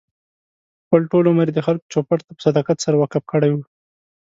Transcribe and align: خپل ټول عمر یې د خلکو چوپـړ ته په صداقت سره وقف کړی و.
خپل 0.83 1.01
ټول 1.11 1.23
عمر 1.31 1.47
یې 1.49 1.55
د 1.55 1.59
خلکو 1.67 1.89
چوپـړ 1.93 2.19
ته 2.25 2.31
په 2.35 2.41
صداقت 2.47 2.77
سره 2.85 2.99
وقف 3.01 3.23
کړی 3.31 3.51
و. 3.51 3.57